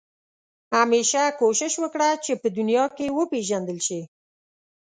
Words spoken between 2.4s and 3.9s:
په دنیا کې وپېژندل